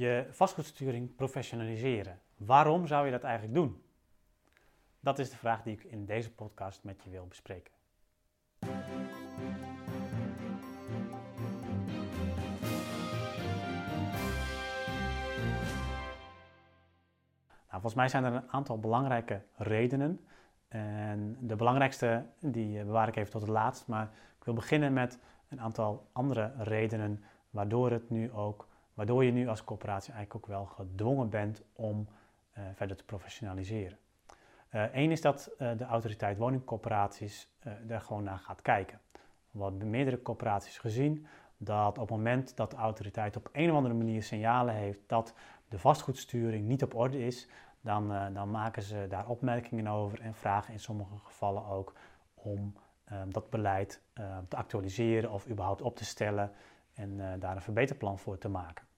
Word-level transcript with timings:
je 0.00 0.26
vastgoedsturing 0.30 1.14
professionaliseren. 1.14 2.20
Waarom 2.36 2.86
zou 2.86 3.04
je 3.04 3.10
dat 3.10 3.22
eigenlijk 3.22 3.54
doen? 3.54 3.82
Dat 5.00 5.18
is 5.18 5.30
de 5.30 5.36
vraag 5.36 5.62
die 5.62 5.72
ik 5.72 5.84
in 5.84 6.04
deze 6.04 6.32
podcast 6.32 6.84
met 6.84 7.02
je 7.02 7.10
wil 7.10 7.26
bespreken. 7.26 7.72
Nou, 17.68 17.82
volgens 17.82 17.94
mij 17.94 18.08
zijn 18.08 18.24
er 18.24 18.32
een 18.32 18.50
aantal 18.50 18.78
belangrijke 18.78 19.42
redenen. 19.56 20.20
En 20.68 21.36
de 21.40 21.56
belangrijkste 21.56 22.26
die 22.38 22.78
eh, 22.78 22.84
bewaar 22.84 23.08
ik 23.08 23.16
even 23.16 23.30
tot 23.30 23.40
het 23.40 23.50
laatst. 23.50 23.86
Maar 23.86 24.10
ik 24.38 24.44
wil 24.44 24.54
beginnen 24.54 24.92
met 24.92 25.18
een 25.48 25.60
aantal 25.60 26.08
andere 26.12 26.52
redenen 26.58 27.24
waardoor, 27.50 27.90
het 27.90 28.10
nu 28.10 28.32
ook, 28.32 28.68
waardoor 28.94 29.24
je 29.24 29.32
nu 29.32 29.48
als 29.48 29.64
coöperatie 29.64 30.12
eigenlijk 30.12 30.44
ook 30.44 30.50
wel 30.56 30.64
gedwongen 30.64 31.28
bent 31.28 31.62
om 31.72 32.08
uh, 32.58 32.64
verder 32.74 32.96
te 32.96 33.04
professionaliseren. 33.04 33.98
Eén 34.70 35.04
uh, 35.04 35.10
is 35.10 35.20
dat 35.20 35.50
uh, 35.58 35.70
de 35.76 35.84
autoriteit 35.84 36.38
woningcoöperaties 36.38 37.48
er 37.88 38.00
gewoon 38.00 38.22
naar 38.22 38.38
gaat 38.38 38.62
kijken. 38.62 39.00
We 39.50 39.62
hebben 39.62 39.90
meerdere 39.90 40.22
coöperaties 40.22 40.78
gezien 40.78 41.26
dat 41.56 41.88
op 41.88 41.96
het 41.96 42.10
moment 42.10 42.56
dat 42.56 42.70
de 42.70 42.76
autoriteit 42.76 43.36
op 43.36 43.48
een 43.52 43.70
of 43.70 43.76
andere 43.76 43.94
manier 43.94 44.22
signalen 44.22 44.74
heeft 44.74 45.00
dat 45.06 45.34
de 45.68 45.78
vastgoedsturing 45.78 46.66
niet 46.66 46.82
op 46.82 46.94
orde 46.94 47.26
is, 47.26 47.48
dan, 47.80 48.32
dan 48.32 48.50
maken 48.50 48.82
ze 48.82 49.06
daar 49.08 49.28
opmerkingen 49.28 49.86
over 49.86 50.20
en 50.20 50.34
vragen 50.34 50.72
in 50.72 50.80
sommige 50.80 51.18
gevallen 51.18 51.66
ook 51.66 51.92
om 52.34 52.74
uh, 53.12 53.18
dat 53.28 53.50
beleid 53.50 54.02
uh, 54.14 54.38
te 54.48 54.56
actualiseren 54.56 55.30
of 55.30 55.48
überhaupt 55.48 55.82
op 55.82 55.96
te 55.96 56.04
stellen 56.04 56.52
en 56.94 57.40
daar 57.40 57.56
een 57.56 57.62
verbeterplan 57.62 58.18
voor 58.18 58.38
te 58.38 58.48
maken. 58.48 58.89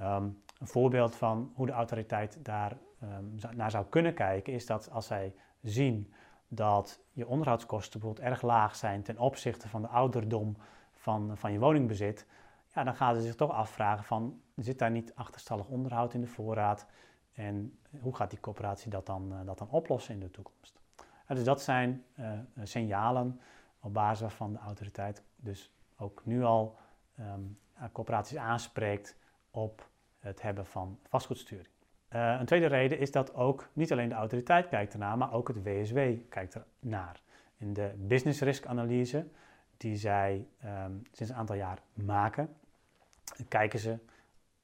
Um, 0.00 0.42
een 0.58 0.66
voorbeeld 0.66 1.16
van 1.16 1.52
hoe 1.54 1.66
de 1.66 1.72
autoriteit 1.72 2.44
daar 2.44 2.76
um, 3.02 3.56
naar 3.56 3.70
zou 3.70 3.86
kunnen 3.86 4.14
kijken 4.14 4.52
is 4.52 4.66
dat 4.66 4.90
als 4.90 5.06
zij 5.06 5.34
zien 5.62 6.12
dat 6.48 7.00
je 7.12 7.26
onderhoudskosten 7.26 8.00
bijvoorbeeld 8.00 8.28
erg 8.28 8.42
laag 8.42 8.76
zijn 8.76 9.02
ten 9.02 9.18
opzichte 9.18 9.68
van 9.68 9.82
de 9.82 9.88
ouderdom 9.88 10.56
van, 10.94 11.36
van 11.36 11.52
je 11.52 11.58
woningbezit, 11.58 12.26
ja, 12.74 12.84
dan 12.84 12.96
gaan 12.96 13.14
ze 13.14 13.22
zich 13.22 13.34
toch 13.34 13.50
afvragen 13.50 14.04
van, 14.04 14.40
zit 14.56 14.78
daar 14.78 14.90
niet 14.90 15.14
achterstallig 15.14 15.66
onderhoud 15.66 16.14
in 16.14 16.20
de 16.20 16.26
voorraad? 16.26 16.86
En 17.32 17.78
hoe 18.00 18.14
gaat 18.14 18.30
die 18.30 18.40
coöperatie 18.40 18.90
dat 18.90 19.06
dan, 19.06 19.32
uh, 19.32 19.38
dat 19.44 19.58
dan 19.58 19.70
oplossen 19.70 20.14
in 20.14 20.20
de 20.20 20.30
toekomst? 20.30 20.80
Dus 21.26 21.44
dat 21.44 21.62
zijn 21.62 22.04
uh, 22.18 22.32
signalen 22.62 23.40
op 23.80 23.94
basis 23.94 24.20
waarvan 24.20 24.52
de 24.52 24.58
autoriteit 24.58 25.22
dus 25.36 25.72
ook 25.96 26.22
nu 26.24 26.44
al 26.44 26.76
um, 27.18 27.58
coöperaties 27.92 28.36
aanspreekt 28.36 29.16
op 29.50 29.88
het 30.18 30.42
hebben 30.42 30.66
van 30.66 30.98
vastgoedsturing. 31.08 31.68
een 32.08 32.46
tweede 32.46 32.66
reden 32.66 32.98
is 32.98 33.10
dat 33.10 33.34
ook 33.34 33.68
niet 33.72 33.92
alleen 33.92 34.08
de 34.08 34.14
autoriteit 34.14 34.68
kijkt 34.68 34.92
ernaar, 34.92 35.18
maar 35.18 35.32
ook 35.32 35.48
het 35.48 35.62
WSW 35.62 35.98
kijkt 36.28 36.58
ernaar. 36.80 37.20
In 37.56 37.72
de 37.72 37.94
business 37.96 38.40
risk 38.40 38.66
analyse 38.66 39.26
die 39.76 39.96
zij 39.96 40.46
um, 40.64 41.02
sinds 41.12 41.32
een 41.32 41.38
aantal 41.38 41.56
jaar 41.56 41.78
maken, 41.92 42.56
kijken 43.48 43.78
ze 43.78 43.98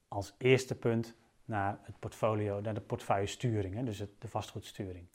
als 0.07 0.35
eerste 0.37 0.75
punt 0.75 1.15
naar 1.45 1.77
het 1.81 1.99
portfolio, 1.99 2.61
naar 2.61 2.73
de 2.73 2.81
portefeuillesturing, 2.81 3.75
hè, 3.75 3.83
dus 3.83 3.97
de 3.97 4.27
vastgoedsturing. 4.27 5.07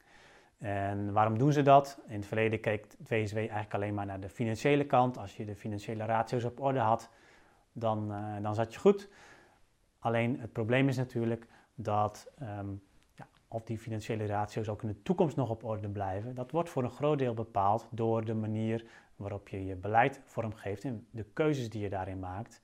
En 0.59 1.13
waarom 1.13 1.39
doen 1.39 1.53
ze 1.53 1.63
dat? 1.63 1.99
In 2.07 2.17
het 2.17 2.27
verleden 2.27 2.61
keek 2.61 2.87
het 2.99 3.09
WSW 3.09 3.37
eigenlijk 3.37 3.75
alleen 3.75 3.95
maar 3.95 4.07
naar 4.07 4.21
de 4.21 4.29
financiële 4.29 4.87
kant. 4.87 5.19
Als 5.19 5.37
je 5.37 5.45
de 5.45 5.57
financiële 5.57 6.05
ratio's 6.05 6.45
op 6.45 6.61
orde 6.61 6.79
had, 6.79 7.11
dan, 7.73 8.13
uh, 8.13 8.43
dan 8.43 8.55
zat 8.55 8.73
je 8.75 8.81
goed. 8.81 9.09
Alleen 10.01 10.41
het 10.41 10.53
probleem 10.53 10.89
is 10.89 10.97
natuurlijk 10.97 11.47
dat 11.75 12.33
um, 12.43 12.83
ja, 13.15 13.29
of 13.49 13.65
die 13.65 13.79
financiële 13.79 14.27
ratio's 14.27 14.69
ook 14.69 14.83
in 14.83 14.89
de 14.89 15.03
toekomst 15.03 15.37
nog 15.37 15.51
op 15.51 15.65
orde 15.65 15.89
blijven, 15.89 16.35
dat 16.35 16.51
wordt 16.51 16.69
voor 16.71 16.83
een 16.83 16.91
groot 16.91 17.19
deel 17.19 17.35
bepaald 17.35 17.89
door 17.91 18.25
de 18.25 18.35
manier 18.35 18.85
waarop 19.17 19.49
je 19.49 19.65
je 19.65 19.77
beleid 19.77 20.21
vormgeeft 20.25 20.85
en 20.85 21.07
de 21.11 21.25
keuzes 21.33 21.71
die 21.71 21.83
je 21.83 21.89
daarin 21.89 22.19
maakt. 22.19 22.61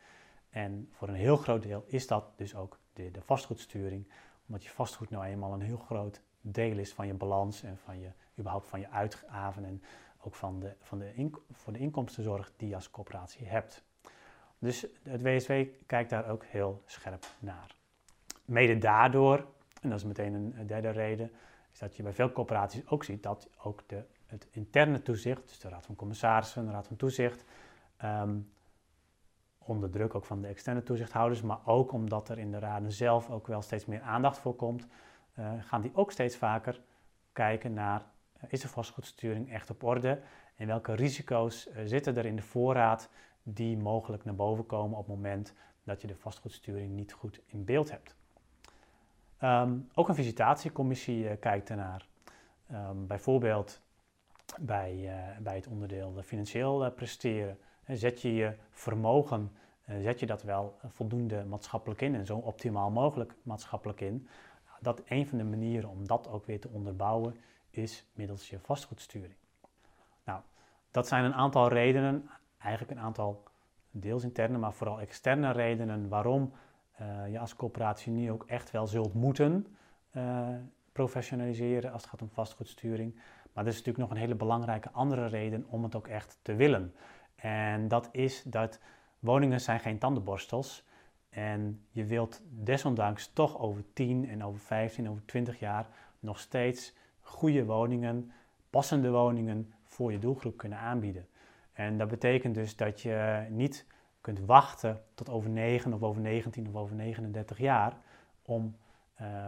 En 0.50 0.88
voor 0.90 1.08
een 1.08 1.14
heel 1.14 1.36
groot 1.36 1.62
deel 1.62 1.84
is 1.86 2.06
dat 2.06 2.24
dus 2.36 2.54
ook 2.54 2.78
de, 2.92 3.10
de 3.10 3.22
vastgoedsturing, 3.22 4.08
omdat 4.46 4.64
je 4.64 4.70
vastgoed 4.70 5.10
nou 5.10 5.24
eenmaal 5.24 5.52
een 5.52 5.60
heel 5.60 5.76
groot 5.76 6.20
deel 6.40 6.78
is 6.78 6.92
van 6.92 7.06
je 7.06 7.14
balans 7.14 7.62
en 7.62 7.78
van 7.78 8.00
je, 8.00 8.10
überhaupt 8.38 8.66
van 8.66 8.80
je 8.80 8.90
uitgaven 8.90 9.64
en 9.64 9.82
ook 10.20 10.34
van 10.34 10.60
de, 10.60 10.74
van 10.80 10.98
de 10.98 11.14
in, 11.14 11.34
voor 11.52 11.72
de 11.72 11.78
inkomstenzorg 11.78 12.52
die 12.56 12.68
je 12.68 12.74
als 12.74 12.90
coöperatie 12.90 13.46
hebt. 13.46 13.84
Dus 14.58 14.86
het 15.02 15.22
WSW 15.22 15.52
kijkt 15.86 16.10
daar 16.10 16.28
ook 16.28 16.44
heel 16.44 16.82
scherp 16.86 17.26
naar. 17.38 17.74
Mede 18.44 18.78
daardoor, 18.78 19.46
en 19.82 19.90
dat 19.90 19.98
is 19.98 20.04
meteen 20.04 20.34
een 20.34 20.66
derde 20.66 20.90
reden, 20.90 21.30
is 21.72 21.78
dat 21.78 21.96
je 21.96 22.02
bij 22.02 22.12
veel 22.12 22.32
coöperaties 22.32 22.88
ook 22.88 23.04
ziet 23.04 23.22
dat 23.22 23.48
ook 23.62 23.82
de, 23.86 24.04
het 24.26 24.46
interne 24.50 25.02
toezicht, 25.02 25.48
dus 25.48 25.58
de 25.58 25.68
Raad 25.68 25.86
van 25.86 25.96
Commissarissen, 25.96 26.66
de 26.66 26.72
Raad 26.72 26.86
van 26.86 26.96
Toezicht, 26.96 27.44
um, 28.04 28.50
onder 29.58 29.90
druk 29.90 30.14
ook 30.14 30.24
van 30.24 30.40
de 30.40 30.48
externe 30.48 30.82
toezichthouders, 30.82 31.42
maar 31.42 31.58
ook 31.64 31.92
omdat 31.92 32.28
er 32.28 32.38
in 32.38 32.50
de 32.50 32.58
raden 32.58 32.92
zelf 32.92 33.30
ook 33.30 33.46
wel 33.46 33.62
steeds 33.62 33.86
meer 33.86 34.00
aandacht 34.00 34.38
voor 34.38 34.54
komt, 34.54 34.86
uh, 35.38 35.52
gaan 35.60 35.80
die 35.80 35.90
ook 35.94 36.12
steeds 36.12 36.36
vaker 36.36 36.80
kijken 37.32 37.72
naar 37.72 38.02
uh, 38.36 38.42
is 38.48 38.60
de 38.60 38.68
vastgoedsturing 38.68 39.52
echt 39.52 39.70
op 39.70 39.82
orde 39.82 40.20
en 40.56 40.66
welke 40.66 40.94
risico's 40.94 41.66
uh, 41.66 41.74
zitten 41.84 42.16
er 42.16 42.26
in 42.26 42.36
de 42.36 42.42
voorraad 42.42 43.08
die 43.48 43.76
mogelijk 43.76 44.24
naar 44.24 44.34
boven 44.34 44.66
komen 44.66 44.98
op 44.98 45.06
het 45.06 45.14
moment 45.14 45.54
dat 45.84 46.00
je 46.00 46.06
de 46.06 46.16
vastgoedsturing 46.16 46.92
niet 46.92 47.12
goed 47.12 47.40
in 47.46 47.64
beeld 47.64 47.90
hebt. 47.90 48.14
Um, 49.42 49.88
ook 49.94 50.08
een 50.08 50.14
visitatiecommissie 50.14 51.36
kijkt 51.36 51.70
ernaar. 51.70 52.06
Um, 52.72 53.06
bijvoorbeeld 53.06 53.80
bij, 54.60 55.10
bij 55.40 55.54
het 55.54 55.66
onderdeel 55.66 56.22
financieel 56.22 56.90
presteren. 56.90 57.58
Zet 57.86 58.22
je 58.22 58.34
je 58.34 58.54
vermogen, 58.70 59.52
eh, 59.84 59.96
zet 60.00 60.20
je 60.20 60.26
dat 60.26 60.42
wel 60.42 60.78
voldoende 60.86 61.44
maatschappelijk 61.44 62.00
in 62.00 62.14
en 62.14 62.26
zo 62.26 62.36
optimaal 62.36 62.90
mogelijk 62.90 63.34
maatschappelijk 63.42 64.00
in? 64.00 64.28
Dat 64.80 65.02
een 65.08 65.26
van 65.26 65.38
de 65.38 65.44
manieren 65.44 65.90
om 65.90 66.06
dat 66.06 66.28
ook 66.28 66.46
weer 66.46 66.60
te 66.60 66.68
onderbouwen 66.68 67.36
is 67.70 68.06
middels 68.12 68.48
je 68.48 68.58
vastgoedsturing. 68.58 69.34
Nou, 70.24 70.40
dat 70.90 71.08
zijn 71.08 71.24
een 71.24 71.34
aantal 71.34 71.68
redenen, 71.68 72.30
eigenlijk 72.66 72.98
een 72.98 73.06
aantal 73.06 73.42
deels 73.90 74.24
interne, 74.24 74.58
maar 74.58 74.72
vooral 74.72 75.00
externe 75.00 75.52
redenen 75.52 76.08
waarom 76.08 76.52
uh, 77.00 77.32
je 77.32 77.38
als 77.38 77.56
coöperatie 77.56 78.12
nu 78.12 78.30
ook 78.30 78.44
echt 78.46 78.70
wel 78.70 78.86
zult 78.86 79.14
moeten 79.14 79.66
uh, 80.16 80.48
professionaliseren 80.92 81.92
als 81.92 82.02
het 82.02 82.10
gaat 82.10 82.22
om 82.22 82.30
vastgoedsturing. 82.30 83.14
Maar 83.52 83.64
er 83.64 83.70
is 83.70 83.76
natuurlijk 83.76 84.08
nog 84.08 84.10
een 84.10 84.22
hele 84.22 84.34
belangrijke 84.34 84.90
andere 84.90 85.26
reden 85.26 85.64
om 85.68 85.82
het 85.82 85.94
ook 85.94 86.08
echt 86.08 86.38
te 86.42 86.54
willen. 86.54 86.94
En 87.36 87.88
dat 87.88 88.08
is 88.12 88.42
dat 88.42 88.80
woningen 89.18 89.60
zijn 89.60 89.80
geen 89.80 89.98
tandenborstels. 89.98 90.84
En 91.28 91.80
je 91.90 92.04
wilt 92.04 92.42
desondanks 92.50 93.32
toch 93.32 93.58
over 93.58 93.84
10 93.92 94.28
en 94.28 94.44
over 94.44 94.60
15, 94.60 95.10
over 95.10 95.24
20 95.24 95.58
jaar 95.58 95.86
nog 96.20 96.38
steeds 96.38 96.94
goede 97.20 97.64
woningen, 97.64 98.32
passende 98.70 99.10
woningen 99.10 99.72
voor 99.84 100.12
je 100.12 100.18
doelgroep 100.18 100.56
kunnen 100.56 100.78
aanbieden. 100.78 101.26
En 101.76 101.98
dat 101.98 102.08
betekent 102.08 102.54
dus 102.54 102.76
dat 102.76 103.00
je 103.00 103.46
niet 103.50 103.86
kunt 104.20 104.40
wachten 104.40 105.02
tot 105.14 105.28
over 105.28 105.50
9 105.50 105.92
of 105.92 106.02
over 106.02 106.20
19 106.20 106.68
of 106.68 106.74
over 106.74 106.96
39 106.96 107.58
jaar 107.58 107.96
om, 108.42 108.76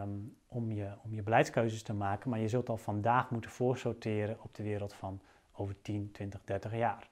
um, 0.01 0.35
om, 0.47 0.71
je, 0.71 0.91
om 1.03 1.13
je 1.13 1.23
beleidskeuzes 1.23 1.83
te 1.83 1.93
maken. 1.93 2.29
Maar 2.29 2.39
je 2.39 2.47
zult 2.47 2.69
al 2.69 2.77
vandaag 2.77 3.29
moeten 3.29 3.51
voorsorteren 3.51 4.43
op 4.43 4.55
de 4.55 4.63
wereld 4.63 4.93
van 4.93 5.21
over 5.51 5.81
10, 5.81 6.11
20, 6.11 6.43
30 6.43 6.75
jaar. 6.75 7.09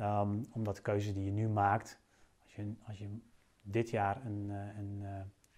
Um, 0.00 0.44
omdat 0.52 0.76
de 0.76 0.82
keuze 0.82 1.12
die 1.12 1.24
je 1.24 1.30
nu 1.30 1.48
maakt, 1.48 2.00
als 2.42 2.54
je, 2.54 2.72
als 2.86 2.98
je 2.98 3.18
dit 3.62 3.90
jaar 3.90 4.24
een, 4.24 4.46
uh, 4.48 4.78
een 4.78 4.98
uh, 5.02 5.08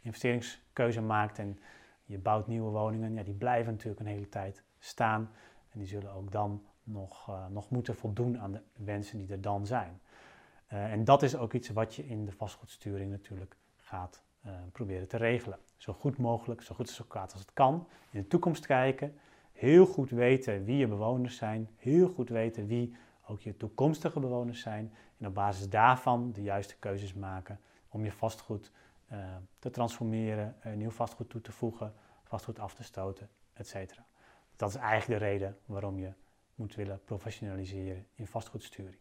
investeringskeuze 0.00 1.00
maakt 1.00 1.38
en 1.38 1.58
je 2.04 2.18
bouwt 2.18 2.46
nieuwe 2.46 2.70
woningen, 2.70 3.14
ja, 3.14 3.22
die 3.22 3.34
blijven 3.34 3.72
natuurlijk 3.72 4.00
een 4.00 4.06
hele 4.06 4.28
tijd 4.28 4.62
staan. 4.78 5.30
En 5.70 5.78
die 5.78 5.88
zullen 5.88 6.12
ook 6.12 6.32
dan 6.32 6.62
nog, 6.84 7.28
uh, 7.28 7.46
nog 7.46 7.70
moeten 7.70 7.94
voldoen 7.94 8.38
aan 8.38 8.52
de 8.52 8.62
wensen 8.76 9.18
die 9.18 9.28
er 9.28 9.40
dan 9.40 9.66
zijn. 9.66 10.00
en 10.66 11.04
dat 11.04 11.22
is 11.22 11.36
ook 11.36 11.52
iets 11.52 11.68
wat 11.68 11.94
je 11.94 12.06
in 12.06 12.24
de 12.24 12.32
vastgoedsturing 12.32 13.10
natuurlijk 13.10 13.56
gaat 13.76 14.22
proberen 14.72 15.08
te 15.08 15.16
regelen. 15.16 15.58
Zo 15.76 15.92
goed 15.92 16.18
mogelijk, 16.18 16.62
zo 16.62 16.74
goed 16.74 16.88
zo 16.88 17.04
kwaad 17.08 17.32
als 17.32 17.40
het 17.40 17.52
kan. 17.52 17.88
In 18.10 18.20
de 18.20 18.26
toekomst 18.26 18.66
kijken, 18.66 19.14
heel 19.52 19.86
goed 19.86 20.10
weten 20.10 20.64
wie 20.64 20.76
je 20.76 20.86
bewoners 20.86 21.36
zijn, 21.36 21.68
heel 21.76 22.08
goed 22.08 22.28
weten 22.28 22.66
wie 22.66 22.94
ook 23.26 23.40
je 23.40 23.56
toekomstige 23.56 24.20
bewoners 24.20 24.60
zijn. 24.60 24.92
En 25.18 25.26
op 25.26 25.34
basis 25.34 25.68
daarvan 25.68 26.32
de 26.32 26.42
juiste 26.42 26.76
keuzes 26.78 27.14
maken 27.14 27.60
om 27.88 28.04
je 28.04 28.12
vastgoed 28.12 28.72
te 29.58 29.70
transformeren, 29.70 30.56
nieuw 30.74 30.90
vastgoed 30.90 31.30
toe 31.30 31.40
te 31.40 31.52
voegen, 31.52 31.94
vastgoed 32.22 32.58
af 32.58 32.74
te 32.74 32.82
stoten, 32.82 33.28
etc. 33.52 33.74
Dat 34.56 34.68
is 34.68 34.74
eigenlijk 34.76 35.20
de 35.20 35.26
reden 35.26 35.58
waarom 35.64 35.98
je 35.98 36.12
moet 36.54 36.74
willen 36.74 37.04
professionaliseren 37.04 38.06
in 38.14 38.26
vastgoedsturing. 38.26 38.96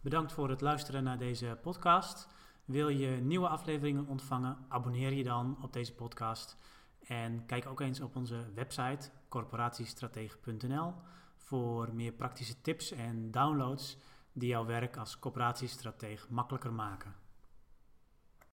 Bedankt 0.00 0.32
voor 0.32 0.50
het 0.50 0.60
luisteren 0.60 1.04
naar 1.04 1.18
deze 1.18 1.58
podcast. 1.62 2.28
Wil 2.64 2.88
je 2.88 3.08
nieuwe 3.08 3.48
afleveringen 3.48 4.06
ontvangen? 4.06 4.56
Abonneer 4.68 5.12
je 5.12 5.24
dan 5.24 5.58
op 5.62 5.72
deze 5.72 5.94
podcast. 5.94 6.56
En 7.00 7.46
kijk 7.46 7.66
ook 7.66 7.80
eens 7.80 8.00
op 8.00 8.16
onze 8.16 8.52
website 8.54 9.10
corporatiestratege.nl 9.28 10.94
voor 11.36 11.94
meer 11.94 12.12
praktische 12.12 12.60
tips 12.60 12.90
en 12.90 13.30
downloads 13.30 13.98
die 14.32 14.48
jouw 14.48 14.66
werk 14.66 14.96
als 14.96 15.18
corporatiestratege 15.18 16.26
makkelijker 16.32 16.72
maken. 16.72 17.14